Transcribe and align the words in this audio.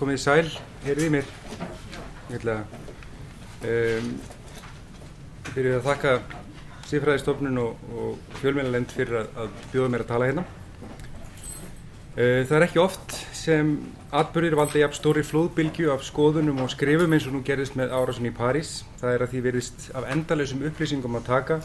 komið 0.00 0.16
í 0.16 0.20
sæl, 0.22 0.50
heyrðið 0.86 1.06
í 1.06 1.12
mér. 1.12 1.26
Ég 2.30 2.38
ætla 2.38 2.54
um, 3.68 4.06
byrja 5.50 5.74
að 5.76 5.88
þakka 5.90 6.12
Sýfræðistofnun 6.88 7.58
og, 7.60 7.82
og 7.92 8.38
fjölmjölinlend 8.40 8.94
fyrir 8.96 9.18
að, 9.20 9.34
að 9.42 9.58
bjóða 9.74 9.90
mér 9.92 10.04
að 10.04 10.08
tala 10.08 10.28
hérna. 10.30 10.44
Uh, 12.16 12.40
það 12.48 12.54
er 12.56 12.64
ekki 12.64 12.80
oft 12.80 13.16
sem 13.36 13.74
atbyrðir 14.16 14.56
valda 14.58 14.80
jafn 14.80 14.96
stóri 14.96 15.24
flóðbylgju 15.28 15.92
af 15.92 16.06
skoðunum 16.06 16.62
og 16.64 16.72
skrifum 16.72 17.12
eins 17.16 17.28
og 17.28 17.36
nú 17.36 17.42
gerðist 17.44 17.76
með 17.78 17.92
árásun 17.92 18.30
í 18.30 18.32
París. 18.34 18.70
Það 19.02 19.16
er 19.18 19.24
að 19.26 19.34
því 19.34 19.42
verðist 19.48 19.90
af 20.00 20.08
endalösum 20.14 20.64
upplýsingum 20.70 21.18
að 21.20 21.28
taka 21.28 21.58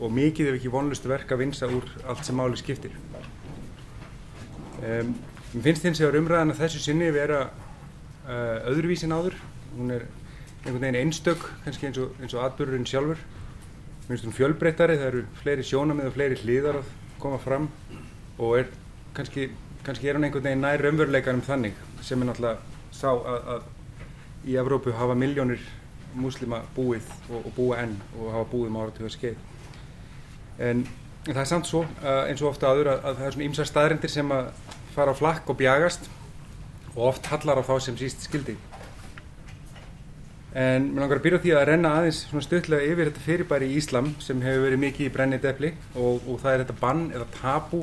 og 0.00 0.14
mikið 0.14 0.54
ef 0.54 0.56
ekki 0.56 0.72
vonlustu 0.72 1.12
verk 1.12 1.36
að 1.36 1.44
vinsa 1.44 1.68
úr 1.68 1.84
allt 2.08 2.24
sem 2.24 2.40
máli 2.40 2.56
skiptir. 2.58 2.96
Um, 4.80 5.12
mér 5.52 5.68
finnst 5.68 5.86
hins 5.86 6.02
vegar 6.02 6.18
umræðan 6.22 6.56
að 6.56 6.64
þessu 6.64 6.82
sinni 6.88 7.12
vera 7.14 7.44
öðruvísin 8.26 9.14
áður. 9.14 9.36
Hún 9.74 9.94
er 9.94 10.06
einhvern 10.64 10.80
veginn 10.80 11.00
einstök, 11.02 11.44
kannski 11.64 11.90
eins 11.90 12.00
og, 12.00 12.14
og 12.24 12.44
atbyrðurinn 12.46 12.88
sjálfur. 12.88 13.20
Mér 14.04 14.14
finnst 14.14 14.28
hún 14.28 14.36
fjölbreyttari, 14.36 14.96
það 15.00 15.10
eru 15.10 15.24
fleiri 15.40 15.64
sjónamið 15.64 16.08
og 16.10 16.16
fleiri 16.16 16.40
hlýðar 16.40 16.80
að 16.80 16.90
koma 17.20 17.38
fram 17.40 17.68
og 18.38 18.58
er 18.58 18.66
kannski, 19.16 19.48
kannski 19.84 20.10
er 20.10 20.18
hún 20.18 20.26
einhvern 20.28 20.44
veginn 20.44 20.64
nær 20.64 20.82
raunveruleikanum 20.84 21.44
þannig 21.46 21.78
sem 22.04 22.20
er 22.20 22.28
náttúrulega 22.28 22.74
sá 22.92 23.08
að, 23.12 23.48
að 23.54 24.50
í 24.50 24.58
Evrópu 24.60 24.92
hafa 24.96 25.16
miljónir 25.16 25.62
múslima 26.14 26.60
búið 26.76 27.06
og, 27.30 27.40
og 27.40 27.54
búa 27.56 27.80
enn 27.82 27.96
og 28.18 28.32
hafa 28.34 28.50
búið 28.52 28.70
um 28.70 28.78
áratuga 28.82 29.12
skeið. 29.12 29.38
En, 30.62 30.84
það 31.26 31.40
er 31.42 31.50
samt 31.50 31.68
svo 31.68 31.82
uh, 31.84 32.24
eins 32.28 32.42
og 32.44 32.52
ofta 32.52 32.70
aður 32.70 32.92
að, 32.92 33.00
að 33.08 33.16
það 33.20 33.26
er 33.26 33.36
svona 33.36 33.48
ýmsar 33.48 33.70
staðrindir 33.70 34.12
sem 34.12 34.34
að 34.36 34.50
fara 34.94 35.16
á 35.16 35.18
flakk 35.18 35.50
og 35.50 35.58
bjagast 35.58 36.10
og 36.94 37.10
oft 37.10 37.26
hallar 37.32 37.60
á 37.60 37.62
þá 37.66 37.74
sem 37.82 37.98
síst 37.98 38.26
skildi. 38.28 38.56
En 40.54 40.92
mér 40.92 41.02
langar 41.02 41.18
að 41.18 41.24
byrja 41.24 41.42
því 41.42 41.52
að 41.58 41.64
renna 41.66 41.92
aðeins 41.98 42.20
stuttlega 42.46 42.86
yfir 42.86 43.08
þetta 43.08 43.22
fyrirbæri 43.24 43.68
í 43.72 43.78
Íslam 43.80 44.12
sem 44.22 44.42
hefur 44.44 44.68
verið 44.68 44.82
mikið 44.84 45.08
í 45.08 45.12
brennið 45.16 45.46
depli 45.48 45.70
og, 45.98 46.22
og 46.30 46.38
það 46.44 46.52
er 46.52 46.62
þetta 46.62 46.76
bann 46.78 47.00
eða 47.10 47.26
tabu 47.34 47.80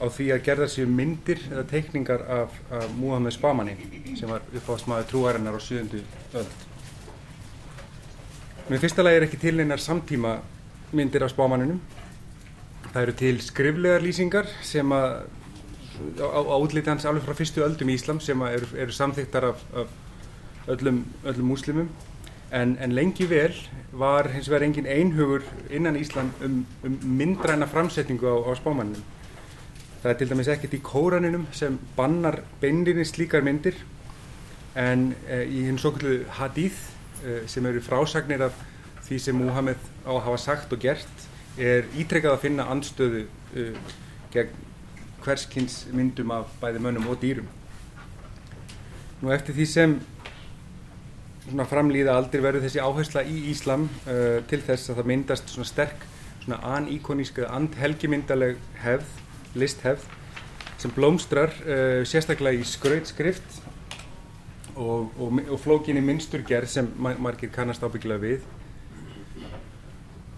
á 0.00 0.04
því 0.08 0.30
að 0.32 0.44
gerða 0.46 0.68
sér 0.72 0.88
myndir 0.88 1.42
eða 1.50 1.66
teikningar 1.68 2.24
af, 2.38 2.56
af 2.72 2.86
Muhammed 2.96 3.36
Spamani 3.36 3.76
sem 4.16 4.32
var 4.32 4.46
uppáðsmaður 4.56 5.10
trúarinnar 5.12 5.58
á 5.58 5.60
7. 5.60 6.00
öld. 6.40 6.56
Mér 8.64 8.80
fyrsta 8.80 9.04
lagi 9.04 9.20
er 9.20 9.28
ekki 9.28 9.42
til 9.44 9.58
einar 9.60 9.82
samtíma 9.84 10.38
myndir 10.96 11.26
af 11.26 11.34
Spamanunum. 11.34 11.82
Það 12.94 13.00
eru 13.02 13.14
til 13.20 13.36
skriflegar 13.44 14.00
lýsingar 14.00 14.48
sem 14.64 14.88
að 14.96 15.26
á, 16.20 16.40
á 16.40 16.56
útliti 16.58 16.90
hans 16.90 17.06
alveg 17.06 17.24
frá 17.26 17.36
fyrstu 17.38 17.64
öldum 17.64 17.90
í 17.92 17.98
Íslam 17.98 18.20
sem 18.20 18.42
eru, 18.48 18.66
eru 18.76 18.92
samþyktar 18.92 19.50
af, 19.52 19.62
af 19.74 19.88
öllum, 20.66 21.04
öllum 21.24 21.50
múslimum 21.52 21.88
en, 22.54 22.76
en 22.80 22.92
lengi 22.92 23.26
vel 23.30 23.54
var 23.92 24.28
hins 24.32 24.48
vegar 24.50 24.66
engin 24.66 24.86
einhugur 24.86 25.42
innan 25.70 25.96
Íslam 25.96 26.32
um, 26.44 26.66
um 26.84 26.98
myndræna 27.02 27.66
framsetningu 27.66 28.26
á, 28.26 28.36
á 28.46 28.52
spámanninum. 28.58 29.02
Það 30.02 30.10
er 30.10 30.18
til 30.18 30.30
dæmis 30.30 30.50
ekkert 30.52 30.76
í 30.76 30.82
kóraninum 30.84 31.46
sem 31.52 31.78
bannar 31.96 32.42
beinlinni 32.60 33.06
slíkar 33.08 33.42
myndir 33.42 33.78
en 34.76 35.14
e, 35.28 35.44
í 35.46 35.64
hinn 35.68 35.78
svo 35.80 35.94
kallu 35.94 36.24
hadíð 36.38 36.76
e, 37.24 37.38
sem 37.48 37.66
eru 37.66 37.80
frásagnir 37.82 38.44
af 38.44 38.58
því 39.06 39.20
sem 39.22 39.38
Muhammed 39.38 39.80
á 40.04 40.12
að 40.12 40.24
hafa 40.26 40.42
sagt 40.42 40.74
og 40.74 40.82
gert 40.82 41.26
er 41.58 41.86
ítrekkað 41.96 42.36
að 42.36 42.44
finna 42.44 42.68
anstöðu 42.72 43.24
e, 43.54 43.66
gegn 44.34 44.62
hverskins 45.24 45.84
myndum 45.92 46.32
af 46.34 46.50
bæði 46.60 46.82
mönnum 46.84 47.08
og 47.10 47.20
dýrum. 47.22 47.46
Nú 49.22 49.32
eftir 49.32 49.56
því 49.56 49.66
sem 49.70 49.94
svona 51.44 51.66
framlýða 51.68 52.16
aldrei 52.16 52.42
verður 52.44 52.64
þessi 52.64 52.82
áhersla 52.82 53.24
í 53.28 53.38
Íslam 53.52 53.86
uh, 53.88 54.40
til 54.48 54.60
þess 54.64 54.90
að 54.90 55.00
það 55.00 55.10
myndast 55.12 55.52
svona 55.52 55.68
sterk 55.68 56.06
svona 56.44 56.60
aníkonísk 56.76 57.40
eða 57.40 57.54
andhelgimyndaleg 57.58 58.60
hefð, 58.84 59.20
listhefð 59.56 60.08
sem 60.80 60.92
blómstrar 60.96 61.52
uh, 61.64 62.02
sérstaklega 62.08 62.60
í 62.60 62.68
skrautskrift 62.68 63.60
og, 64.74 65.12
og, 65.20 65.40
og 65.48 65.58
flókinni 65.62 66.02
minnsturgerð 66.04 66.70
sem 66.72 66.90
margir 66.98 67.52
kannast 67.54 67.84
ábyggilega 67.84 68.24
við 68.24 68.46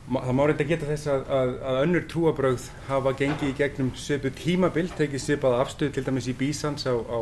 það 0.06 0.32
má 0.38 0.42
reynda 0.46 0.64
geta 0.68 0.86
þess 0.86 1.10
að, 1.10 1.22
að, 1.34 1.52
að 1.66 1.78
önnur 1.82 2.04
trúabröð 2.10 2.66
hafa 2.86 3.12
gengið 3.18 3.50
í 3.50 3.56
gegnum 3.58 3.92
svipu 3.98 4.30
tímabild, 4.38 4.92
tekið 4.98 5.22
svipað 5.22 5.60
afstöð 5.60 5.94
til 5.96 6.04
dæmis 6.06 6.28
í 6.30 6.34
Bísans 6.38 6.86
á, 6.86 6.94
á 6.94 7.20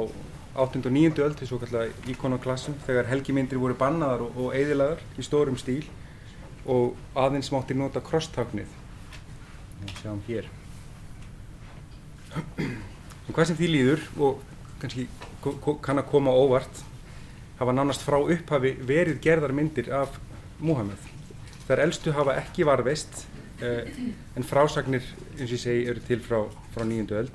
8. 0.54 0.82
og 0.84 0.92
9. 0.92 1.16
öld, 1.24 1.38
þessu 1.40 1.58
kallega 1.62 2.10
íkonoklassum, 2.12 2.76
þegar 2.86 3.08
helgimyndir 3.10 3.58
voru 3.58 3.74
bannaðar 3.78 4.26
og, 4.26 4.36
og 4.38 4.54
eðilaðar 4.54 5.00
í 5.18 5.24
stórum 5.24 5.56
stíl 5.58 5.82
og 6.70 6.94
aðeins 7.18 7.50
mátti 7.52 7.76
nota 7.76 8.02
krosstáknið. 8.04 8.68
Það 9.80 9.96
sjáum 10.02 10.22
hér. 10.28 10.52
Hvað 13.32 13.48
sem 13.48 13.58
því 13.58 13.72
líður, 13.72 14.06
og 14.20 14.44
kannski 14.82 15.08
kann 15.82 16.04
að 16.04 16.10
koma 16.12 16.36
óvart, 16.36 16.84
hafa 17.58 17.74
nánast 17.74 18.04
frá 18.04 18.20
upphafi 18.20 18.76
verið 18.84 19.20
gerðar 19.24 19.56
myndir 19.56 19.90
af 19.96 20.20
Muhammed. 20.60 21.13
Þar 21.68 21.82
elstu 21.86 22.12
hafa 22.12 22.36
ekki 22.42 22.66
varveist, 22.68 23.24
eh, 23.64 23.88
en 24.36 24.44
frásagnir, 24.44 25.04
eins 25.38 25.48
og 25.48 25.56
ég 25.56 25.62
segi, 25.62 25.86
eru 25.88 26.00
til 26.04 26.20
frá, 26.20 26.44
frá 26.74 26.84
9. 26.84 27.16
öld. 27.16 27.30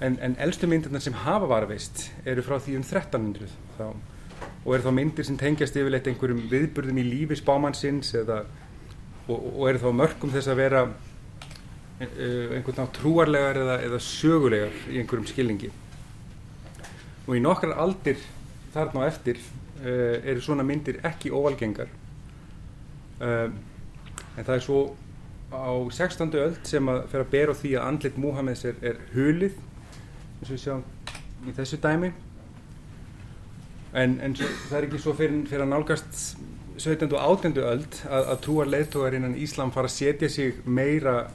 En, 0.00 0.18
en 0.20 0.36
elstu 0.40 0.66
myndirna 0.66 1.00
sem 1.00 1.12
hafa 1.12 1.46
varveist 1.46 2.10
eru 2.26 2.42
frá 2.42 2.58
því 2.58 2.76
um 2.80 2.82
1300 2.82 3.48
þá, 3.78 3.94
og 4.64 4.74
eru 4.74 4.82
þá 4.82 4.92
myndir 4.96 5.24
sem 5.24 5.36
tengjast 5.38 5.76
yfirleitt 5.76 6.08
einhverjum 6.10 6.42
viðburðum 6.50 6.98
í 6.98 7.04
lífi 7.06 7.38
spámannsins 7.38 8.14
eða, 8.18 8.40
og, 9.28 9.38
og 9.38 9.68
eru 9.70 9.82
þá 9.84 9.90
mörgum 10.00 10.32
þess 10.34 10.50
að 10.50 10.60
vera 10.64 10.86
einhvern 12.00 12.64
veginn 12.64 12.94
trúarlegar 12.96 13.60
eða, 13.60 13.76
eða 13.86 14.00
sögulegar 14.02 14.78
í 14.90 14.98
einhverjum 15.00 15.28
skilningi. 15.30 15.70
Og 17.28 17.36
í 17.38 17.42
nokkrar 17.42 17.78
aldir 17.80 18.18
þarna 18.74 19.06
á 19.06 19.08
eftir 19.08 19.38
uh, 19.38 20.18
eru 20.24 20.42
svona 20.42 20.66
myndir 20.66 20.98
ekki 21.06 21.32
óvalgengar. 21.32 21.92
Uh, 23.22 23.50
en 24.34 24.46
það 24.46 24.54
er 24.56 24.64
svo 24.64 24.80
á 25.54 25.70
16. 25.90 26.34
öld 26.34 26.60
sem 26.66 26.88
að 26.90 27.04
fer 27.12 27.22
að 27.22 27.30
bera 27.30 27.54
á 27.54 27.60
því 27.60 27.74
að 27.78 27.88
andlit 27.88 28.18
Múhameðs 28.18 28.64
er, 28.70 28.78
er 28.82 29.00
hulið 29.14 29.54
eins 29.54 30.48
og 30.48 30.54
við 30.54 30.62
sjáum 30.64 30.84
í 31.44 31.54
þessu 31.54 31.78
dæmi 31.82 32.10
en, 33.94 34.18
en 34.24 34.34
svo, 34.34 34.48
það 34.68 34.78
er 34.78 34.88
ekki 34.88 35.02
svo 35.04 35.14
fyrir, 35.18 35.44
fyrir 35.50 35.66
að 35.66 35.70
nálgast 35.70 36.20
17. 36.74 37.06
og 37.12 37.20
18. 37.20 37.54
öld 37.62 38.00
að, 38.08 38.30
að 38.32 38.40
trúar 38.42 38.70
leðtógar 38.72 39.14
innan 39.14 39.36
Íslam 39.38 39.70
fara 39.74 39.90
að 39.90 39.94
setja 39.94 40.30
sig 40.32 40.58
meira 40.66 41.28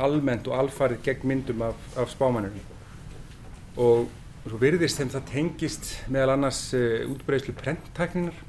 almennt 0.00 0.48
og 0.48 0.56
alfarið 0.56 1.04
gegn 1.04 1.28
myndum 1.28 1.66
af, 1.68 1.76
af 2.00 2.08
spámaninu 2.12 2.62
og 3.80 4.08
svo 4.46 4.60
virðist 4.60 4.98
þeim 4.98 5.12
það 5.12 5.28
tengist 5.34 5.90
meðal 6.08 6.38
annars 6.38 6.62
uh, 6.76 7.04
útbreyslu 7.12 7.54
prenttækninar 7.60 8.40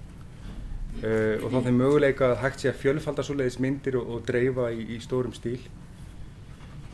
uh, 0.99 1.37
og 1.41 1.51
þá 1.53 1.67
þeim 1.67 1.79
möguleika 1.79 2.31
að 2.31 2.41
hægt 2.43 2.63
sé 2.63 2.71
að 2.71 2.81
fjölfalda 2.81 3.25
svoleiðis 3.25 3.59
myndir 3.63 3.97
og, 3.99 4.09
og 4.15 4.25
dreifa 4.27 4.69
í, 4.73 4.83
í 4.95 4.99
stórum 5.03 5.33
stíl. 5.35 5.59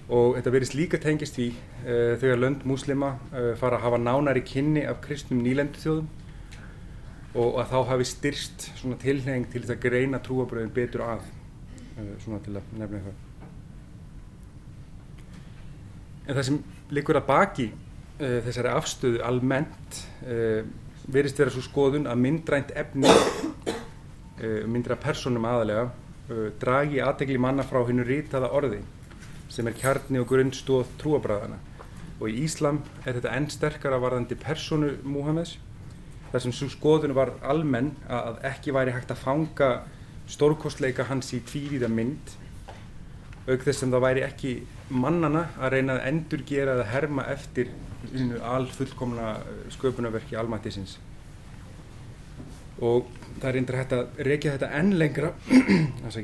Og 0.07 0.37
þetta 0.37 0.53
verðist 0.53 0.77
líka 0.77 0.99
tengist 1.03 1.35
því 1.35 1.49
uh, 1.51 2.13
þegar 2.21 2.43
lönd 2.43 2.67
múslima 2.69 3.15
uh, 3.33 3.53
fara 3.59 3.79
að 3.79 3.87
hafa 3.87 4.01
nánari 4.01 4.43
kynni 4.47 4.85
af 4.87 5.01
kristnum 5.03 5.43
nýlendu 5.43 5.81
þjóðum 5.83 6.13
og 7.37 7.57
að 7.61 7.73
þá 7.73 7.79
hafi 7.91 8.05
styrst 8.09 8.69
svona 8.79 8.97
tilheng 9.01 9.43
til 9.51 9.61
þess 9.61 9.75
að 9.75 9.83
greina 9.83 10.21
trúabröðin 10.23 10.71
betur 10.73 11.03
að 11.05 11.25
svona 12.23 12.39
til 12.45 12.55
að 12.55 12.71
nefna 12.79 12.97
eitthvað. 12.97 13.19
En 16.25 16.37
það 16.37 16.47
sem 16.47 16.57
likur 16.97 17.19
að 17.19 17.27
baki 17.27 17.67
þessari 18.17 18.71
afstöðu 18.73 19.21
almennt 19.27 19.99
verðist 21.07 21.39
vera 21.39 21.53
svo 21.53 21.63
skoðun 21.63 22.09
að 22.09 22.23
myndrænt 22.23 22.73
efni 22.75 23.11
myndra 24.39 24.97
personum 25.01 25.45
aðalega 25.49 25.87
dragi 26.61 26.99
aðtegli 27.01 27.39
manna 27.41 27.63
frá 27.65 27.79
hennu 27.87 28.03
rítaða 28.05 28.51
orði 28.53 28.81
sem 29.49 29.67
er 29.69 29.77
kjarni 29.77 30.19
og 30.21 30.27
grundstóð 30.29 30.91
trúabræðana 31.01 31.57
og 32.19 32.29
í 32.29 32.43
Íslam 32.43 32.81
er 33.05 33.17
þetta 33.17 33.35
enn 33.37 33.47
sterkara 33.53 33.99
varðandi 34.01 34.37
personu 34.41 34.91
Múhameðs 35.05 35.55
þar 36.31 36.43
sem 36.43 36.55
svo 36.55 36.67
skoðun 36.73 37.15
var 37.15 37.31
almenn 37.45 37.93
að 38.11 38.41
ekki 38.49 38.73
væri 38.75 38.95
hægt 38.95 39.13
að 39.13 39.23
fanga 39.23 39.69
stórkostleika 40.27 41.07
hans 41.07 41.31
í 41.33 41.39
tvívíða 41.47 41.89
mynd 41.91 42.33
auk 43.47 43.63
þess 43.63 43.83
sem 43.83 43.93
það 43.93 44.03
væri 44.03 44.25
ekki 44.27 44.53
mannana 44.91 45.45
að 45.55 45.77
reyna 45.77 45.95
að 45.95 46.07
endurgera 46.11 46.75
eða 46.75 46.89
herma 46.91 47.27
eftir 47.31 47.71
alfullkomna 48.43 49.37
sköpunarverki 49.77 50.35
almættisins 50.39 50.97
og 52.81 53.07
það 53.39 53.47
er 53.49 53.59
eindir 53.59 53.77
hægt 53.79 53.95
að 53.97 54.21
reykja 54.27 54.53
þetta 54.57 54.69
enn 54.79 54.91
lengra 54.97 55.31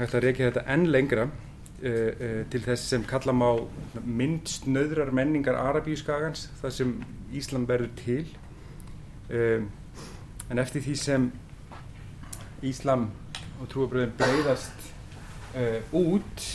hægt 0.00 0.14
að 0.14 0.24
reykja 0.24 0.50
þetta 0.50 0.64
enn 0.74 0.86
lengra 0.90 1.26
uh, 1.26 1.90
uh, 1.90 2.40
til 2.52 2.62
þess 2.64 2.92
sem 2.92 3.04
kalla 3.08 3.34
má 3.36 3.48
myndsnöðrar 4.04 5.12
menningar 5.16 5.58
Arabíuskagans 5.60 6.48
það 6.60 6.76
sem 6.76 6.94
Íslam 7.36 7.66
verður 7.68 7.92
til. 8.00 8.24
Um, 9.30 9.68
en 10.50 10.58
eftir 10.58 10.82
því 10.82 10.96
sem 10.98 11.28
Íslam 12.66 13.10
og 13.60 13.68
trúabröðin 13.70 14.16
breyðast 14.18 14.90
uh, 15.54 15.78
út 15.96 16.48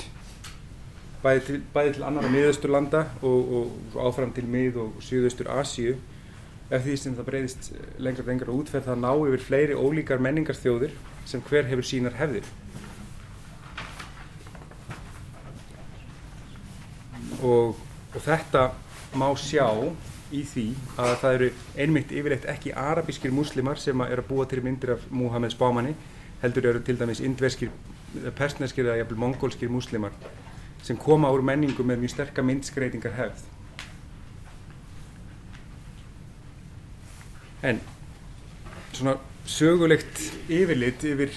bæði 1.26 1.46
til, 1.48 1.62
bæði 1.74 1.96
til 1.96 2.06
annara 2.06 2.30
miðausturlanda 2.34 3.06
og, 3.26 3.54
og 3.60 3.96
áfram 4.10 4.34
til 4.36 4.46
mið 4.52 4.82
og 4.84 5.00
suðaustur 5.06 5.50
Asíu 5.56 5.96
eftir 6.66 6.86
því 6.90 6.96
sem 6.98 7.16
það 7.16 7.28
breyðist 7.30 7.68
lengra 8.02 8.24
og 8.24 8.30
lengra 8.32 8.56
útferð 8.56 8.88
það 8.90 9.02
ná 9.04 9.12
yfir 9.28 9.44
fleiri 9.46 9.76
ólíkar 9.78 10.24
menningarþjóðir 10.26 10.96
sem 11.30 11.44
hver 11.46 11.68
hefur 11.70 11.86
sínar 11.86 12.18
hefðir. 12.18 12.48
Og, 17.46 17.78
og 17.78 18.22
þetta 18.26 18.72
má 19.16 19.28
sjá 19.38 19.68
í 20.34 20.42
því 20.50 20.66
að 20.98 21.14
það 21.22 21.36
eru 21.38 21.50
einmitt 21.78 22.14
yfirleitt 22.14 22.48
ekki 22.50 22.74
arabískir 22.74 23.34
múslimar 23.36 23.80
sem 23.80 24.02
eru 24.08 24.24
að 24.24 24.32
búa 24.32 24.48
til 24.50 24.64
myndir 24.66 24.96
af 24.96 25.06
Muhammed 25.14 25.54
Spámanni 25.54 25.94
heldur 26.42 26.72
eru 26.72 26.82
til 26.84 26.98
dæmis 26.98 27.22
indverskir, 27.22 27.70
persneskir 28.38 28.90
eða 28.90 29.04
jafnvel 29.04 29.22
mongólskir 29.22 29.70
múslimar 29.70 30.18
sem 30.86 30.98
koma 30.98 31.30
úr 31.34 31.46
menningu 31.46 31.86
með 31.86 32.02
mjög 32.04 32.16
sterkar 32.16 32.48
myndskreitingar 32.48 33.14
hefð 33.20 33.46
en 37.66 37.80
svona 38.94 39.16
sögulegt 39.50 40.20
yfirlit 40.52 41.04
yfir 41.06 41.32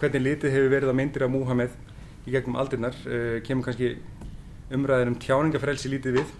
hvernig 0.00 0.24
litið 0.24 0.52
hefur 0.54 0.74
verið 0.74 0.92
á 0.92 0.94
myndir 0.96 1.24
af 1.24 1.32
Muhammed 1.32 1.72
í 2.28 2.34
gegnum 2.34 2.58
aldrinnar 2.60 2.96
uh, 3.06 3.38
kemur 3.46 3.68
kannski 3.68 3.94
umræðin 4.70 5.14
um 5.14 5.18
tjáningafrelsi 5.20 5.90
lítið 5.92 6.20
við 6.20 6.34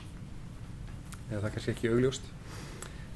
eða 1.31 1.41
það 1.41 1.49
er 1.49 1.55
kannski 1.57 1.73
ekki 1.75 1.93
augljóst. 1.95 2.29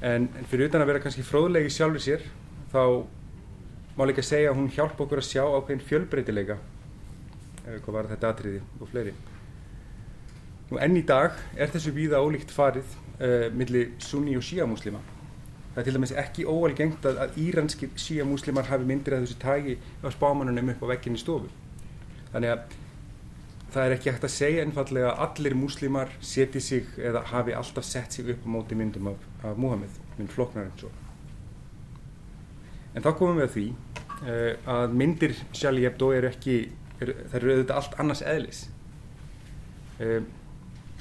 En, 0.01 0.27
en 0.27 0.49
fyrir 0.49 0.69
utan 0.69 0.83
að 0.83 0.91
vera 0.91 1.03
kannski 1.03 1.25
fróðlegi 1.25 1.71
sjálfur 1.75 2.03
sér 2.03 2.25
þá 2.73 2.81
má 3.95 4.05
líka 4.09 4.25
segja 4.25 4.51
að 4.51 4.59
hún 4.59 4.71
hjálpa 4.73 5.05
okkur 5.05 5.21
að 5.21 5.29
sjá 5.29 5.43
ákveðin 5.45 5.87
fjölbreytileika 5.87 6.59
eða 7.65 7.81
hvað 7.85 7.97
var 7.99 8.13
þetta 8.13 8.31
atriði 8.33 8.61
og 8.79 8.89
fleiri. 8.91 9.13
Nú 10.71 10.81
enn 10.81 10.97
í 10.97 11.05
dag 11.05 11.37
er 11.53 11.69
þessu 11.73 11.93
víða 11.93 12.21
ólíkt 12.25 12.53
farið 12.53 12.87
uh, 13.21 13.51
milli 13.53 13.91
sunni 14.01 14.37
og 14.37 14.45
shia 14.45 14.65
muslima 14.69 15.03
það 15.75 15.81
er 15.81 15.89
til 15.89 15.97
dæmis 15.97 16.15
ekki 16.23 16.47
óalgengt 16.47 17.05
að, 17.05 17.21
að 17.25 17.37
íranskir 17.43 17.93
shia 17.99 18.25
muslimar 18.25 18.71
hafi 18.71 18.87
myndir 18.87 19.17
að 19.17 19.27
þessu 19.27 19.39
tagi 19.43 19.77
á 20.01 20.07
spámanunum 20.15 20.71
upp 20.73 20.87
á 20.87 20.91
vekkinni 20.95 21.19
stofu 21.19 21.51
þannig 22.31 22.55
að 22.55 22.75
það 23.75 23.85
er 23.85 23.93
ekki 23.97 24.11
hægt 24.13 24.25
að 24.25 24.31
segja 24.31 24.63
einfallega 24.63 25.09
að 25.11 25.21
allir 25.25 25.55
múslimar 25.59 26.11
seti 26.23 26.61
sig 26.63 26.93
eða 26.95 27.25
hafi 27.31 27.55
alltaf 27.57 27.83
sett 27.87 28.15
sig 28.15 28.29
upp 28.31 28.45
á 28.47 28.49
móti 28.53 28.77
myndum 28.79 29.09
af, 29.11 29.25
af 29.43 29.57
Muhammed, 29.59 29.97
mynd 30.15 30.31
floknar 30.31 30.69
eins 30.69 30.85
og. 30.87 31.01
En 32.95 33.03
þá 33.03 33.09
komum 33.19 33.41
við 33.41 33.47
að 33.47 33.55
því 33.55 33.65
uh, 33.73 34.71
að 34.77 34.95
myndir 35.01 35.35
Charlie 35.51 35.83
Hebdo 35.83 36.13
eru 36.15 36.31
ekki, 36.31 36.55
er, 37.01 37.11
það 37.25 37.37
eru 37.41 37.55
auðvitað 37.55 37.81
allt 37.81 37.99
annars 38.03 38.23
eðlis. 38.23 38.61
Uh, 39.99 40.21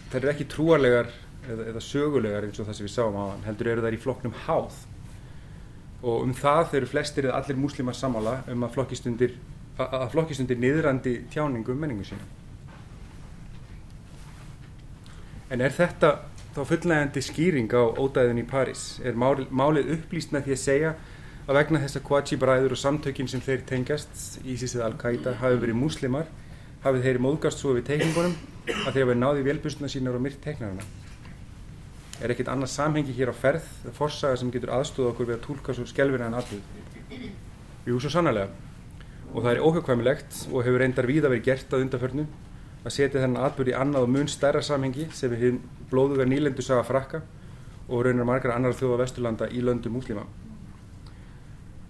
það 0.08 0.18
eru 0.20 0.32
ekki 0.34 0.48
trúarlegar 0.50 1.14
eða, 1.48 1.68
eða 1.72 1.82
sögulegar 1.84 2.46
eins 2.46 2.60
og 2.60 2.68
það 2.68 2.78
sem 2.78 2.88
við 2.88 2.94
sáum 2.94 3.18
á 3.18 3.24
hann, 3.30 3.44
heldur 3.48 3.70
eru 3.72 3.84
það 3.84 3.96
í 3.96 4.02
flokknum 4.04 4.36
háð. 4.46 4.78
Og 6.04 6.26
um 6.26 6.34
það 6.36 6.78
eru 6.80 6.90
flestir 6.90 7.28
eða 7.28 7.40
allir 7.40 7.60
múslimar 7.60 7.96
samála 7.96 8.38
um 8.52 8.66
að 8.66 8.74
flokkistundir, 8.76 9.36
að 9.80 10.08
flokkistundir 10.12 10.60
niðrandi 10.60 11.16
tjáningum 11.32 11.80
menningu 11.80 12.06
sína. 12.08 12.26
En 15.52 15.62
er 15.62 15.74
þetta 15.74 16.16
þá 16.54 16.62
fullnægandi 16.70 17.22
skýring 17.24 17.72
á 17.74 17.82
ódæðin 17.98 18.40
í 18.42 18.46
París? 18.48 18.86
Er 19.04 19.18
málið, 19.18 19.50
málið 19.50 19.92
upplýst 19.98 20.32
með 20.34 20.48
því 20.48 20.56
að 20.56 20.62
segja 20.62 20.94
að 21.44 21.58
vegna 21.58 21.80
þess 21.82 21.98
að 21.98 22.06
Kvachi 22.08 22.38
bræður 22.40 22.74
og 22.76 22.80
samtökin 22.80 23.28
sem 23.28 23.42
þeir 23.44 23.64
tengjast, 23.68 24.40
ISIS 24.48 24.76
eða 24.78 24.88
Al-Qaida, 24.88 25.36
hafi 25.42 25.60
verið 25.60 25.76
múslimar, 25.76 26.30
hafið 26.84 27.08
þeir 27.08 27.22
móðgast 27.26 27.60
svo 27.60 27.74
við 27.76 27.88
teikningunum 27.90 28.36
að 28.86 28.94
þeir 28.94 29.02
hafi 29.04 29.18
náði 29.20 29.44
vélbustuna 29.50 29.90
sínar 29.92 30.16
og 30.16 30.24
myrt 30.24 30.40
teiknarana? 30.44 30.86
Er 32.22 32.30
ekkert 32.30 32.50
annað 32.52 32.70
samhengi 32.70 33.14
hér 33.16 33.32
á 33.32 33.34
ferð, 33.34 33.64
forsaga 33.96 34.38
sem 34.38 34.50
getur 34.54 34.70
aðstóða 34.76 35.10
okkur 35.10 35.26
við 35.30 35.36
að 35.38 35.46
tólka 35.48 35.74
svo 35.74 35.86
skelvina 35.90 36.28
en 36.30 36.36
allur? 36.38 36.60
Jú, 37.84 37.98
svo 37.98 38.10
sannarlega. 38.12 38.52
Og 39.34 39.42
það 39.42 39.50
er 39.50 39.62
óhugkvæmilegt 39.66 40.44
og 40.52 40.62
hefur 40.62 40.78
reyndar 40.84 41.08
víða 41.10 41.32
verið 41.32 41.48
gert 41.48 41.74
að 41.74 41.86
undarförnu 41.88 42.26
að 42.84 42.94
setja 42.94 43.18
þennan 43.18 43.48
atbyrð 43.48 43.72
í 43.72 43.74
annað 43.80 44.06
og 44.06 44.12
mun 44.14 44.30
stærra 44.30 44.62
samhengi 44.62 45.08
sem 45.16 45.32
við 45.32 45.42
hefum 45.42 45.88
blóðuga 45.90 46.28
nýlendu 46.28 46.62
saga 46.62 46.84
frakka 46.86 47.22
og 47.88 48.04
raunar 48.06 48.28
margar 48.28 48.54
annar 48.54 48.76
þjóða 48.78 49.00
vesturlanda 49.02 49.50
í 49.50 49.64
löndu 49.64 49.90
múslima. 49.90 50.22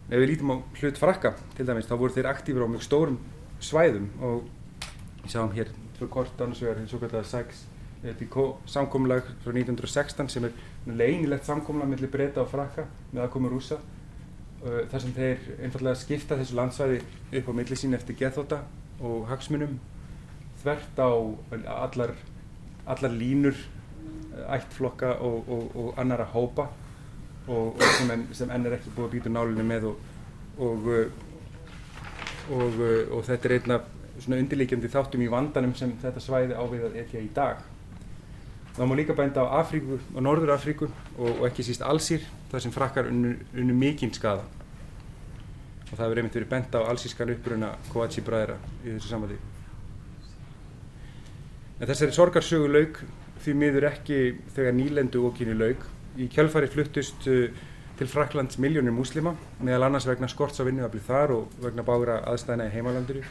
Ef 0.08 0.16
við 0.16 0.28
lítum 0.32 0.54
á 0.54 0.56
hlut 0.80 1.00
frakka 1.00 1.34
til 1.58 1.68
dæmis 1.68 1.90
þá 1.90 1.96
voru 1.98 2.16
þeir 2.16 2.30
aktífur 2.32 2.64
á 2.64 2.72
mjög 2.72 2.86
stórum 2.86 3.20
svæðum 3.60 4.08
og 4.24 4.48
við 5.22 5.36
sjáum 5.36 5.52
hér 5.52 5.68
tvö 5.98 6.08
kort 6.16 6.40
annars 6.40 6.64
vegar 6.64 6.80
eins 6.80 6.96
og 6.96 7.04
samkómulag 8.68 9.28
frá 9.44 9.52
1916 9.52 10.28
sem 10.28 10.44
er 10.44 10.52
leinilegt 10.86 11.46
samkómulag 11.48 11.88
mellir 11.88 12.12
breyta 12.12 12.42
og 12.42 12.50
frakka 12.52 12.84
með 13.12 13.24
aðkomi 13.24 13.52
rúsa 13.52 13.78
þar 14.64 15.00
sem 15.00 15.12
þeir 15.16 15.38
einfallega 15.64 16.00
skipta 16.00 16.38
þessu 16.40 16.56
landsvæði 16.58 17.00
upp 17.40 17.48
á 17.48 17.52
milli 17.56 17.76
sín 17.76 17.96
eftir 17.96 18.16
gethóta 18.20 18.62
og 19.04 19.26
hagsmunum 19.28 19.78
þvert 20.62 21.00
á 21.00 21.10
allar, 21.74 22.14
allar 22.86 23.12
línur 23.12 23.56
ættflokka 24.48 25.18
og, 25.24 25.48
og, 25.48 25.76
og 25.76 26.00
annara 26.00 26.24
hópa 26.32 26.68
og, 27.48 27.76
sem, 27.98 28.10
en, 28.10 28.24
sem 28.32 28.50
enn 28.50 28.66
er 28.66 28.78
ekki 28.78 28.94
búið 28.96 29.08
að 29.08 29.14
býta 29.18 29.34
nálunni 29.34 29.66
með 29.68 29.90
og 33.14 33.20
þetta 33.26 33.50
er 33.50 33.56
einna 33.58 33.80
undirleikjandi 34.24 34.90
þáttum 34.92 35.24
í 35.24 35.30
vandanum 35.30 35.74
sem 35.76 35.92
þetta 36.00 36.22
svæði 36.22 36.56
ávið 36.56 36.88
að 36.88 36.98
etja 37.02 37.20
í 37.20 37.30
dag. 37.34 37.62
Það 38.74 38.90
má 38.90 38.94
líka 38.98 39.14
bænda 39.14 39.46
á 39.46 39.62
Afríku 39.62 40.00
og 40.14 40.22
Norður 40.22 40.56
Afríku 40.56 40.90
og 41.18 41.44
ekki 41.46 41.62
síst 41.62 41.82
Allsýr 41.86 42.24
þar 42.50 42.64
sem 42.64 42.74
frakkar 42.74 43.06
unnu, 43.10 43.36
unnu 43.54 43.74
mikinn 43.74 44.12
skada 44.14 44.42
og 45.94 45.98
það 46.00 46.06
hefur 46.08 46.20
einmitt 46.20 46.38
verið 46.38 46.50
bænda 46.50 46.80
á 46.82 46.88
allsískan 46.90 47.30
uppruna 47.36 47.68
Kovaci 47.92 48.22
bræðra 48.26 48.56
í 48.82 48.96
þessu 48.96 49.12
samvæti. 49.12 49.36
En 51.78 51.86
þessari 51.90 52.16
sorgarsögu 52.16 52.70
laug 52.70 52.98
því 53.44 53.54
miður 53.60 53.86
ekki 53.92 54.18
þegar 54.56 54.74
nýlendu 54.74 55.22
okkinni 55.28 55.54
laug. 55.54 55.86
Í 56.18 56.26
kjálfari 56.32 56.70
fluttust 56.72 57.28
uh, 57.30 57.46
til 57.98 58.10
Fraklands 58.10 58.58
miljónir 58.58 58.94
múslima, 58.94 59.36
meðal 59.62 59.88
annars 59.88 60.06
vegna 60.08 60.26
skorts 60.30 60.58
á 60.58 60.66
vinnuafli 60.66 61.02
þar 61.04 61.36
og 61.36 61.58
vegna 61.62 61.86
bágra 61.86 62.22
aðstæðina 62.32 62.70
í 62.70 62.74
heimalanduru. 62.74 63.22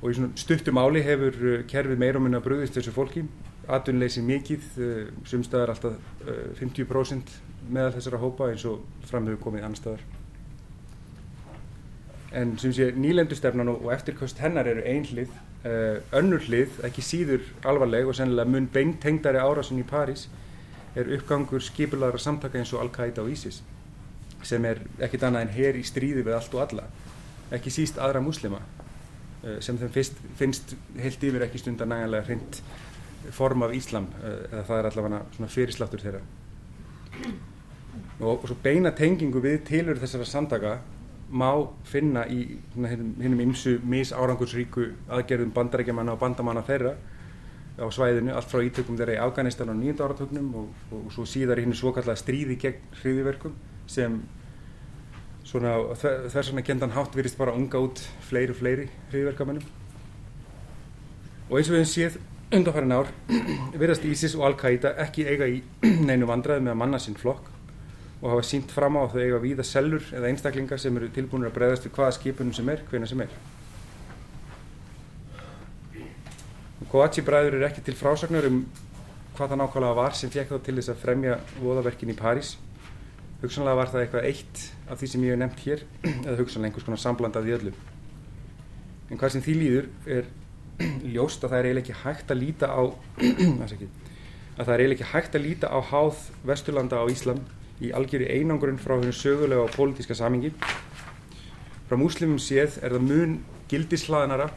Og 0.00 0.10
í 0.10 0.16
svona 0.16 0.32
stuttu 0.40 0.72
máli 0.72 1.02
hefur 1.04 1.36
uh, 1.44 1.56
kerfið 1.70 2.00
meir 2.00 2.18
og 2.18 2.24
minna 2.24 2.40
bröðist 2.44 2.78
þessu 2.78 2.94
fólki. 2.96 3.26
Atvinnleysi 3.70 4.24
mikið, 4.24 4.70
uh, 4.80 5.02
sumstaðar 5.28 5.74
alltaf 5.74 6.00
50% 6.60 7.36
meðal 7.70 7.92
þessara 7.98 8.22
hópa 8.22 8.48
eins 8.50 8.64
og 8.66 8.80
framhefur 9.10 9.44
komið 9.44 9.68
annar 9.68 9.82
staðar. 9.82 10.08
En 12.32 12.56
sem 12.62 12.72
sé 12.74 12.92
nýlendustefnan 12.94 13.72
og 13.72 13.88
eftirkost 13.92 14.38
hennar 14.42 14.68
eru 14.70 14.82
einhlið 14.86 15.32
Uh, 15.60 15.98
önnur 16.16 16.40
hlið, 16.40 16.78
ekki 16.88 17.02
síður 17.04 17.42
alvarleg 17.68 18.06
og 18.08 18.14
sennilega 18.16 18.48
mun 18.48 18.64
beintengdari 18.72 19.36
árásin 19.36 19.82
í 19.82 19.84
París 19.84 20.22
er 20.96 21.10
uppgangur 21.18 21.60
skipulara 21.60 22.16
samtaka 22.16 22.56
eins 22.56 22.72
og 22.72 22.80
Al-Qaida 22.80 23.20
og 23.20 23.28
ISIS 23.28 23.58
sem 24.40 24.64
er 24.64 24.80
ekkit 25.04 25.26
annað 25.28 25.44
en 25.44 25.52
her 25.58 25.76
í 25.76 25.82
stríði 25.84 26.24
við 26.24 26.38
allt 26.38 26.56
og 26.56 26.62
alla 26.64 26.86
ekki 27.52 27.74
síst 27.76 28.00
aðra 28.00 28.24
muslima 28.24 28.62
uh, 28.62 28.79
sem 29.60 29.78
þeim 29.80 29.92
fyrst, 29.94 30.22
finnst 30.36 30.74
heilt 31.00 31.22
yfir 31.24 31.46
ekki 31.46 31.62
stundar 31.62 31.88
næganlega 31.88 32.28
hreint 32.28 32.62
form 33.36 33.62
af 33.62 33.74
Íslam 33.76 34.08
uh, 34.22 34.30
eða 34.50 34.64
það 34.68 34.78
er 34.78 34.88
allavega 34.90 35.20
svona 35.36 35.50
fyrirsláttur 35.52 36.04
þeirra. 36.04 36.22
Og, 38.20 38.34
og 38.34 38.48
svo 38.48 38.56
beina 38.62 38.92
tengingu 38.96 39.42
við 39.44 39.62
tilur 39.68 40.00
þessara 40.00 40.28
samtaka 40.28 40.74
má 41.30 41.50
finna 41.86 42.24
í 42.26 42.42
hinnum 42.74 43.44
ymsu 43.44 43.76
misárangursríku 43.86 44.88
aðgerðum 45.14 45.52
bandarækjamanna 45.54 46.16
og 46.16 46.22
bandamanna 46.22 46.64
þeirra 46.66 46.96
á 47.80 47.86
svæðinu, 47.88 48.34
allt 48.34 48.50
frá 48.50 48.64
ítökum 48.66 48.98
þeirra 48.98 49.14
í 49.14 49.20
Afganistan 49.22 49.70
á 49.70 49.74
nýjönda 49.76 50.08
áratögnum 50.08 50.48
og, 50.58 50.72
og 50.96 51.12
svo 51.14 51.24
síðar 51.28 51.60
í 51.60 51.64
hinnu 51.64 51.78
svokallega 51.78 52.18
stríði 52.18 52.58
gegn 52.60 52.98
hriðiverkum 52.98 53.54
sem 53.88 54.18
svona 55.44 55.76
þess 55.98 56.50
vegna 56.50 56.64
kendan 56.66 56.94
hátt 56.94 57.16
virist 57.16 57.38
bara 57.38 57.54
unga 57.56 57.80
út 57.82 58.02
fleiri 58.28 58.54
og 58.54 58.58
fleiri 58.60 58.88
hriðiverkamennum 59.10 59.64
og 61.50 61.56
eins 61.58 61.70
og 61.70 61.74
við 61.74 61.80
hefum 61.80 61.92
séð 61.94 62.18
undanfærin 62.50 62.94
ár 62.94 63.08
virðast 63.80 64.04
ISIS 64.06 64.36
og 64.38 64.44
Al-Qaida 64.50 64.94
ekki 65.04 65.26
eiga 65.30 65.48
í 65.50 65.62
neinu 66.08 66.28
vandraði 66.30 66.66
með 66.66 66.74
að 66.74 66.80
manna 66.82 67.00
sinn 67.02 67.18
flokk 67.18 67.48
og 68.20 68.34
hafa 68.34 68.44
sínt 68.44 68.72
fram 68.74 68.98
á 69.00 69.08
þau 69.08 69.22
eiga 69.22 69.40
víða 69.40 69.64
sellur 69.64 70.04
eða 70.12 70.28
einstaklingar 70.28 70.80
sem 70.82 70.96
eru 70.98 71.08
tilbúinir 71.14 71.48
að 71.48 71.56
breyðast 71.56 71.86
við 71.86 71.94
hvaða 71.96 72.16
skipunum 72.18 72.52
sem 72.52 72.68
er, 72.68 72.82
hvena 72.90 73.08
sem 73.08 73.22
er. 73.24 73.32
Koachi 76.90 77.24
bræður 77.24 77.56
er 77.60 77.68
ekki 77.70 77.84
til 77.86 77.94
frásagnar 77.96 78.48
um 78.50 78.64
hvað 79.36 79.54
það 79.54 79.60
nákvæmlega 79.62 79.96
var 79.96 80.16
sem 80.18 80.32
fekk 80.32 80.52
þá 80.52 80.64
til 80.66 80.74
þess 80.76 80.92
að 80.92 81.00
fremja 81.04 81.38
voðaverkin 81.62 82.12
í 82.12 82.18
París 82.18 82.56
hugsanlega 83.40 83.78
var 83.78 83.92
það 83.92 84.04
eitthvað 84.04 84.28
eitt 84.28 84.64
af 84.90 85.00
því 85.00 85.08
sem 85.12 85.24
ég 85.24 85.34
hef 85.34 85.40
nefnt 85.40 85.64
hér 85.64 85.84
eða 86.26 86.36
hugsanlega 86.40 86.70
einhvers 86.70 86.86
konar 86.88 87.02
sambland 87.02 87.38
af 87.38 87.46
því 87.46 87.56
öllu. 87.56 87.72
En 89.10 89.20
hvað 89.20 89.34
sem 89.34 89.44
því 89.46 89.56
líður 89.60 89.88
er 90.18 90.28
ljóst 91.14 91.44
að 91.44 91.54
það 91.54 91.58
er 91.58 91.70
eiginlega 91.70 91.86
ekki 91.86 92.02
hægt 92.04 92.34
að 92.34 92.42
líta 92.42 92.70
á 92.70 92.82
að 94.60 94.64
það 94.66 94.74
er 94.74 94.82
eiginlega 94.82 94.98
ekki 94.98 95.12
hægt 95.14 95.38
að 95.38 95.46
líta 95.46 95.72
á 95.72 95.78
háð 95.90 96.24
Vesturlanda 96.50 97.00
á 97.00 97.04
Íslam 97.10 97.44
í 97.80 97.92
algjöru 97.96 98.28
einangrun 98.28 98.80
frá 98.80 98.98
hennu 98.98 99.14
sögulega 99.16 99.64
og 99.64 99.72
pólitíska 99.72 100.16
samingi 100.16 100.52
frá 101.88 101.96
múslimum 101.96 102.40
séð 102.42 102.76
er 102.84 102.92
það 102.92 103.06
mun 103.06 103.38
gildislaðnara 103.70 104.50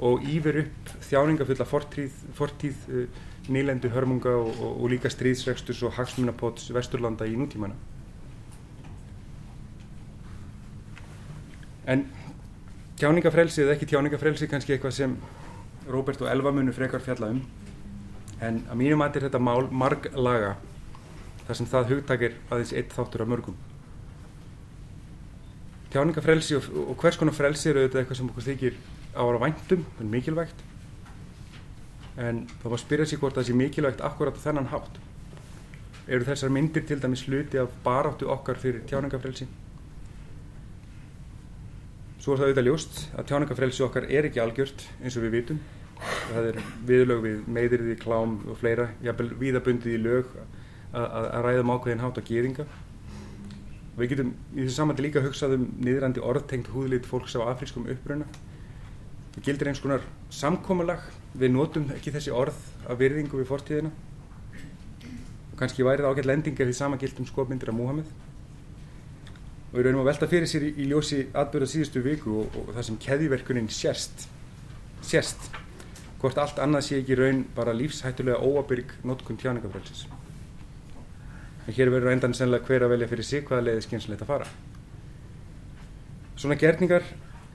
ogýfur 0.00 0.62
upp 0.62 0.92
þjáningafulla 1.04 1.66
fortíð, 1.68 2.14
fortíð 2.38 2.86
uh, 2.88 3.04
nýlendu 3.48 3.88
hörmunga 3.94 4.34
og, 4.36 4.52
og, 4.60 4.82
og 4.82 4.90
líka 4.92 5.10
stríðsregstus 5.12 5.80
og 5.86 5.96
hagsmunapots 5.96 6.68
Vesturlanda 6.74 7.26
í 7.26 7.38
nútímana 7.38 7.78
en 11.90 12.04
tjáningafrelsi 13.00 13.64
eða 13.64 13.74
ekki 13.74 13.88
tjáningafrelsi 13.90 14.48
kannski 14.50 14.76
eitthvað 14.76 14.96
sem 14.96 15.16
Róbert 15.90 16.22
og 16.22 16.30
Elva 16.30 16.52
munu 16.54 16.72
frekar 16.76 17.02
fjalla 17.02 17.30
um. 17.32 17.40
En 18.40 18.60
að 18.70 18.78
mínum 18.78 19.02
að 19.04 19.18
þetta 19.24 19.40
mál 19.42 19.66
marg 19.72 20.06
laga 20.14 20.54
þar 21.48 21.58
sem 21.58 21.68
það 21.68 21.92
hugtakir 21.94 22.36
aðeins 22.48 22.74
eitt 22.76 22.94
þáttur 22.94 23.24
af 23.24 23.30
mörgum. 23.32 23.56
Tjáningafrelsi 25.90 26.58
og, 26.60 26.68
og 26.92 26.96
hvers 27.02 27.18
konar 27.18 27.34
frelsi 27.34 27.72
eru 27.72 27.86
þetta 27.86 28.02
eitthvað 28.02 28.20
sem 28.20 28.30
okkur 28.30 28.46
þykir 28.46 28.76
ára 29.16 29.40
væntum, 29.42 29.86
en 29.98 30.12
mikilvægt 30.12 30.62
en 32.20 32.44
þá 32.60 32.68
má 32.72 32.78
spyrja 32.80 33.08
sig 33.08 33.22
hvort 33.22 33.38
það 33.38 33.48
sé 33.48 33.56
mikilvægt 33.56 34.04
akkurat 34.04 34.36
á 34.36 34.44
þennan 34.44 34.70
hátt 34.74 35.00
eru 36.10 36.26
þessar 36.26 36.52
myndir 36.52 36.86
til 36.86 37.00
dæmis 37.00 37.26
hluti 37.28 37.60
af 37.62 37.72
baráttu 37.84 38.28
okkar 38.32 38.58
fyrir 38.60 38.84
tjáningafrelsi 38.90 39.48
Svo 42.20 42.34
er 42.34 42.40
það 42.40 42.50
auðvitað 42.50 42.66
ljóst 42.66 42.98
að 43.16 43.28
tjáningafrelsi 43.30 43.82
okkar 43.86 44.06
er 44.12 44.26
ekki 44.28 44.40
algjört 44.42 44.82
eins 45.00 45.14
og 45.16 45.22
við 45.24 45.30
vitum. 45.38 45.60
Það 46.28 46.48
er 46.50 46.58
viðlög 46.90 47.22
við 47.24 47.38
meðirði, 47.56 47.94
klám 48.00 48.34
og 48.44 48.58
fleira, 48.60 48.90
jafnvel 49.00 49.30
viðabundið 49.40 49.94
í 49.96 50.00
lög 50.04 50.34
að 50.92 51.30
ræða 51.46 51.62
um 51.64 51.72
ákveðin 51.72 52.02
hát 52.04 52.20
og 52.20 52.28
gýringa. 52.28 52.66
Við 53.96 54.12
getum 54.12 54.34
í 54.52 54.66
þessu 54.66 54.76
samandi 54.76 55.06
líka 55.06 55.24
hugsað 55.24 55.56
um 55.56 55.64
niðrandi 55.80 56.20
orðtengt 56.20 56.68
húðlit 56.74 57.08
fólks 57.08 57.38
á 57.40 57.48
afrískum 57.48 57.88
uppröna. 57.88 58.28
Það 59.40 59.46
gildir 59.46 59.68
eins 59.70 59.78
konar 59.80 60.02
samkómalag, 60.36 61.04
við 61.32 61.52
notum 61.54 61.86
ekki 61.94 62.12
þessi 62.12 62.32
orð 62.36 62.58
af 62.84 62.98
virðingu 63.00 63.38
við 63.40 63.46
fortíðina. 63.48 63.92
Og 65.48 65.54
kannski 65.56 65.86
væri 65.86 66.04
það 66.04 66.12
ágætt 66.12 66.28
lending 66.28 66.60
ef 66.60 66.68
því 66.68 66.74
sama 66.76 66.98
gilt 67.00 67.22
um 67.22 67.28
skopmyndir 67.28 67.72
af 67.72 67.78
Múhammed 67.78 68.10
og 69.70 69.78
við 69.78 69.86
raunum 69.86 70.02
að 70.02 70.10
velta 70.10 70.28
fyrir 70.28 70.50
sér 70.50 70.66
í, 70.66 70.70
í 70.82 70.88
ljósi 70.90 71.22
atbyrða 71.32 71.70
síðustu 71.72 72.02
viku 72.04 72.34
og, 72.42 72.56
og 72.58 72.72
það 72.74 72.86
sem 72.88 72.98
keðiverkunin 73.06 73.70
sérst 73.72 74.26
sérst 75.06 75.46
hvort 76.20 76.40
allt 76.42 76.60
annað 76.60 76.88
sé 76.88 76.98
ekki 77.00 77.16
raun 77.16 77.44
bara 77.56 77.72
lífshættulega 77.78 78.42
óabyrg 78.42 78.92
notkun 79.06 79.38
tjáningafrælsis 79.40 80.04
en 81.64 81.78
hér 81.78 81.94
verður 81.94 82.12
endan 82.16 82.36
sennilega 82.36 82.66
hver 82.66 82.84
að 82.84 82.96
velja 82.96 83.10
fyrir 83.14 83.30
sig 83.30 83.46
hvaða 83.46 83.68
leiði 83.70 83.86
skynslegt 83.86 84.26
að 84.26 84.32
fara. 84.34 84.52
Svona 86.36 86.58
gerningar 86.58 87.06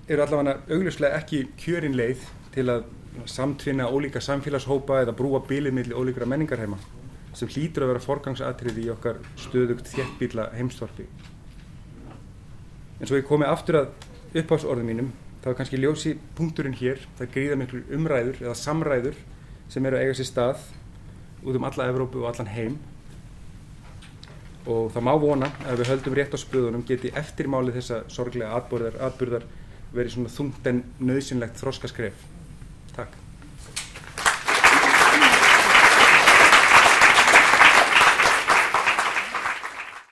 eru 0.08 0.26
allavega 0.26 0.60
augljóslega 0.70 1.20
ekki 1.22 1.42
kjörin 1.62 1.98
leið 1.98 2.24
til 2.56 2.68
að 2.72 2.86
samtvinna 3.32 3.88
ólíka 3.90 4.22
samfélagshópa 4.22 5.02
eða 5.04 5.16
brúa 5.18 5.42
bílið 5.48 5.76
millir 5.78 5.98
ólíkra 5.98 6.28
menningarheima 6.30 6.80
sem 7.36 7.50
hlýtur 7.52 7.86
að 7.86 7.94
vera 7.94 8.04
forgangsatriði 8.04 8.86
í 8.86 8.92
okkar 8.94 9.22
stöðugt 9.40 9.90
þjettbíla 9.92 10.50
heimstorfi 10.56 11.08
en 13.00 13.08
svo 13.08 13.20
ég 13.20 13.28
komi 13.28 13.48
aftur 13.48 13.82
að 13.82 14.42
upphásorðum 14.42 14.92
mínum 14.92 15.14
þá 15.44 15.52
er 15.52 15.58
kannski 15.60 15.80
ljósi 15.80 16.16
punkturinn 16.38 16.78
hér 16.80 17.02
það 17.20 17.32
gríða 17.36 17.60
miklu 17.62 17.84
umræður 17.96 18.42
eða 18.44 18.58
samræður 18.60 19.20
sem 19.70 19.86
eru 19.86 19.98
að 19.98 20.06
eiga 20.06 20.18
sér 20.20 20.30
stað 20.30 20.68
út 21.46 21.58
um 21.58 21.68
alla 21.68 21.90
Evrópu 21.92 22.24
og 22.24 22.30
allan 22.32 22.50
heim. 22.50 22.78
Og 24.66 24.90
það 24.94 25.06
má 25.06 25.14
vona 25.22 25.52
að 25.70 25.82
við 25.82 25.92
höldum 25.92 26.16
rétt 26.18 26.34
á 26.34 26.40
spöðunum 26.42 26.86
geti 26.88 27.12
eftirmálið 27.14 27.78
þessa 27.80 28.00
sorglega 28.10 28.56
atbyrðar, 28.58 28.98
atbyrðar 29.08 29.46
verið 29.96 30.18
svona 30.18 30.34
þungt 30.36 30.70
en 30.72 30.82
nöðsynlegt 31.00 31.62
þróskaskref 31.62 32.26